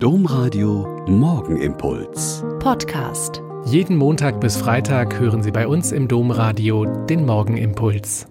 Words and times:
Domradio 0.00 1.04
Morgenimpuls. 1.08 2.44
Podcast. 2.60 3.42
Jeden 3.64 3.96
Montag 3.96 4.40
bis 4.40 4.56
Freitag 4.56 5.18
hören 5.18 5.42
Sie 5.42 5.50
bei 5.50 5.66
uns 5.66 5.90
im 5.90 6.06
Domradio 6.06 6.84
den 7.06 7.26
Morgenimpuls. 7.26 8.28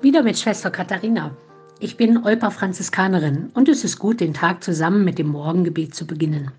Wieder 0.00 0.22
mit 0.22 0.38
Schwester 0.38 0.70
Katharina. 0.70 1.36
Ich 1.80 1.96
bin 1.96 2.24
Olpa 2.24 2.50
Franziskanerin 2.50 3.50
und 3.54 3.68
es 3.68 3.82
ist 3.82 3.98
gut, 3.98 4.20
den 4.20 4.32
Tag 4.32 4.62
zusammen 4.62 5.04
mit 5.04 5.18
dem 5.18 5.30
Morgengebet 5.30 5.92
zu 5.92 6.06
beginnen. 6.06 6.52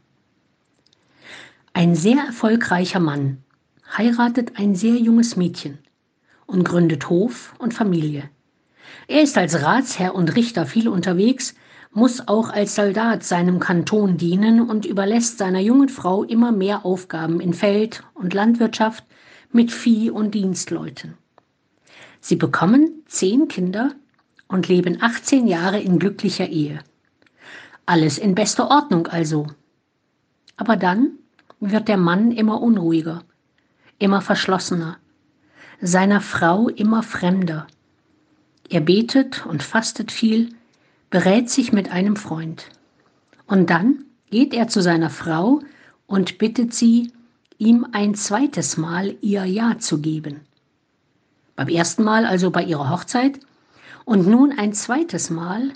Ein 1.72 1.96
sehr 1.96 2.18
erfolgreicher 2.18 3.00
Mann 3.00 3.38
heiratet 3.98 4.60
ein 4.60 4.76
sehr 4.76 4.96
junges 4.96 5.38
Mädchen 5.38 5.78
und 6.48 6.66
gründet 6.66 7.10
Hof 7.10 7.56
und 7.60 7.74
Familie. 7.74 8.30
Er 9.08 9.22
ist 9.22 9.38
als 9.38 9.64
Ratsherr 9.64 10.14
und 10.16 10.36
Richter 10.36 10.66
viel 10.66 10.90
unterwegs, 10.90 11.56
muss 11.94 12.28
auch 12.28 12.50
als 12.50 12.76
Soldat 12.76 13.24
seinem 13.24 13.60
Kanton 13.60 14.18
dienen 14.18 14.62
und 14.62 14.86
überlässt 14.86 15.38
seiner 15.38 15.60
jungen 15.60 15.90
Frau 15.90 16.24
immer 16.24 16.52
mehr 16.52 16.86
Aufgaben 16.86 17.40
in 17.40 17.54
Feld 17.54 18.04
und 18.16 18.34
Landwirtschaft 18.34 19.06
mit 19.52 19.72
Vieh 19.72 20.10
und 20.10 20.34
Dienstleuten. 20.34 21.16
Sie 22.20 22.36
bekommen 22.36 23.04
zehn 23.06 23.48
Kinder 23.48 23.92
und 24.48 24.68
leben 24.68 24.98
18 25.02 25.48
Jahre 25.48 25.80
in 25.80 26.00
glücklicher 26.00 26.48
Ehe. 26.48 26.80
Alles 27.86 28.18
in 28.18 28.34
bester 28.34 28.72
Ordnung 28.72 29.08
also. 29.08 29.48
Aber 30.58 30.78
dann 30.78 31.18
wird 31.60 31.88
der 31.88 31.98
Mann 31.98 32.32
immer 32.32 32.62
unruhiger, 32.62 33.24
immer 34.00 34.22
verschlossener, 34.22 34.98
seiner 35.82 36.22
Frau 36.22 36.70
immer 36.70 37.04
fremder. 37.04 37.68
Er 38.70 38.82
betet 38.82 39.46
und 39.46 39.62
fastet 39.62 40.12
viel, 40.12 40.56
berät 41.14 41.48
sich 41.48 41.72
mit 41.72 41.92
einem 41.92 42.16
Freund. 42.16 42.72
Und 43.46 43.70
dann 43.70 44.06
geht 44.32 44.52
er 44.52 44.68
zu 44.68 44.82
seiner 44.82 45.12
Frau 45.12 45.60
und 46.08 46.40
bittet 46.40 46.74
sie, 46.74 47.12
ihm 47.60 47.86
ein 47.92 48.16
zweites 48.16 48.78
Mal 48.78 49.16
ihr 49.22 49.46
Ja 49.46 49.78
zu 49.78 50.02
geben. 50.02 50.40
Beim 51.56 51.68
ersten 51.68 52.04
Mal 52.04 52.26
also 52.26 52.50
bei 52.50 52.64
ihrer 52.64 52.90
Hochzeit 52.90 53.40
und 54.06 54.26
nun 54.26 54.58
ein 54.58 54.74
zweites 54.74 55.30
Mal, 55.30 55.74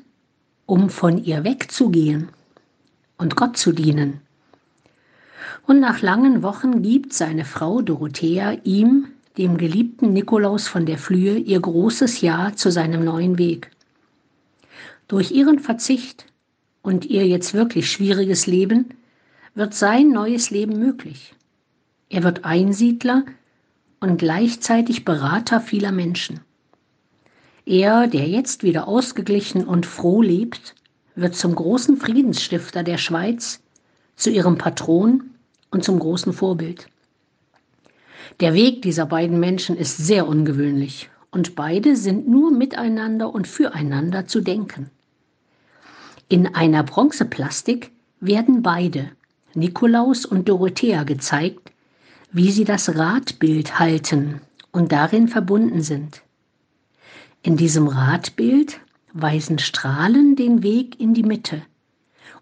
um 0.66 0.90
von 0.90 1.24
ihr 1.24 1.44
wegzugehen 1.44 2.30
und 3.20 3.36
Gott 3.36 3.58
zu 3.58 3.74
dienen. 3.74 4.22
Und 5.68 5.80
nach 5.80 6.02
langen 6.02 6.42
Wochen 6.42 6.82
gibt 6.82 7.14
seine 7.14 7.46
Frau 7.46 7.84
Dorothea 7.84 8.54
ihm, 8.64 9.10
dem 9.38 9.60
geliebten 9.60 10.14
Nikolaus 10.14 10.68
von 10.68 10.88
der 10.88 10.98
Flühe, 10.98 11.38
ihr 11.38 11.60
großes 11.60 12.22
Ja 12.22 12.54
zu 12.56 12.72
seinem 12.72 13.06
neuen 13.06 13.38
Weg. 13.38 13.70
Durch 15.08 15.32
ihren 15.32 15.60
Verzicht 15.60 16.26
und 16.82 17.06
ihr 17.06 17.26
jetzt 17.26 17.54
wirklich 17.54 17.90
schwieriges 17.90 18.46
Leben 18.46 18.90
wird 19.56 19.74
sein 19.74 20.10
neues 20.10 20.50
Leben 20.50 20.80
möglich. 20.80 21.34
Er 22.10 22.24
wird 22.24 22.44
Einsiedler 22.44 23.24
und 24.02 24.18
gleichzeitig 24.18 25.06
Berater 25.06 25.62
vieler 25.62 25.94
Menschen. 25.94 26.42
Er, 27.66 28.08
der 28.08 28.28
jetzt 28.28 28.64
wieder 28.64 28.88
ausgeglichen 28.88 29.66
und 29.66 29.86
froh 29.86 30.22
lebt, 30.22 30.76
wird 31.16 31.36
zum 31.36 31.56
großen 31.56 31.98
Friedensstifter 31.98 32.84
der 32.84 32.98
Schweiz, 32.98 33.62
zu 34.16 34.30
ihrem 34.30 34.58
Patron 34.58 35.32
und 35.72 35.84
zum 35.84 36.00
großen 36.00 36.34
Vorbild. 36.34 36.88
Der 38.40 38.54
Weg 38.54 38.82
dieser 38.82 39.06
beiden 39.06 39.40
Menschen 39.40 39.78
ist 39.78 39.98
sehr 39.98 40.28
ungewöhnlich 40.28 41.10
und 41.32 41.56
beide 41.56 41.96
sind 41.96 42.28
nur 42.28 42.52
miteinander 42.52 43.34
und 43.34 43.48
füreinander 43.48 44.28
zu 44.28 44.42
denken. 44.42 44.90
In 46.30 46.56
einer 46.56 46.84
Bronzeplastik 46.84 47.92
werden 48.20 48.62
beide, 48.62 49.12
Nikolaus 49.54 50.26
und 50.26 50.50
Dorothea, 50.50 51.04
gezeigt, 51.04 51.72
wie 52.32 52.52
sie 52.52 52.66
das 52.66 52.96
Radbild 52.96 53.80
halten 53.80 54.42
und 54.72 54.92
darin 54.92 55.28
verbunden 55.28 55.82
sind. 55.82 56.22
In 57.44 57.56
diesem 57.56 57.88
Radbild 57.88 58.80
weisen 59.14 59.60
Strahlen 59.60 60.36
den 60.36 60.64
Weg 60.64 61.00
in 61.00 61.14
die 61.14 61.24
Mitte 61.24 61.62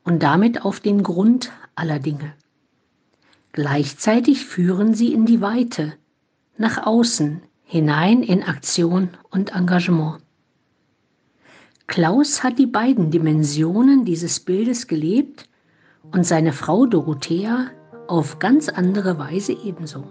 und 0.03 0.23
damit 0.23 0.63
auf 0.65 0.79
den 0.79 1.03
Grund 1.03 1.51
aller 1.75 1.99
Dinge. 1.99 2.33
Gleichzeitig 3.51 4.45
führen 4.45 4.93
sie 4.93 5.13
in 5.13 5.25
die 5.25 5.41
Weite, 5.41 5.93
nach 6.57 6.85
außen, 6.85 7.41
hinein 7.65 8.23
in 8.23 8.43
Aktion 8.43 9.09
und 9.29 9.53
Engagement. 9.53 10.21
Klaus 11.87 12.43
hat 12.43 12.57
die 12.57 12.67
beiden 12.67 13.11
Dimensionen 13.11 14.05
dieses 14.05 14.39
Bildes 14.39 14.87
gelebt 14.87 15.49
und 16.11 16.25
seine 16.25 16.53
Frau 16.53 16.85
Dorothea 16.85 17.67
auf 18.07 18.39
ganz 18.39 18.69
andere 18.69 19.19
Weise 19.19 19.53
ebenso. 19.53 20.05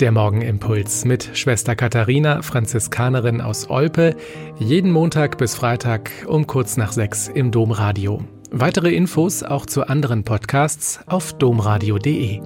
Der 0.00 0.12
Morgenimpuls 0.12 1.04
mit 1.04 1.30
Schwester 1.34 1.76
Katharina, 1.76 2.40
Franziskanerin 2.40 3.42
aus 3.42 3.68
Olpe, 3.68 4.16
jeden 4.58 4.92
Montag 4.92 5.36
bis 5.36 5.54
Freitag 5.54 6.10
um 6.26 6.46
kurz 6.46 6.78
nach 6.78 6.92
sechs 6.92 7.28
im 7.28 7.50
Domradio. 7.50 8.24
Weitere 8.50 8.94
Infos 8.94 9.42
auch 9.42 9.66
zu 9.66 9.86
anderen 9.86 10.24
Podcasts 10.24 11.00
auf 11.06 11.34
domradio.de. 11.34 12.40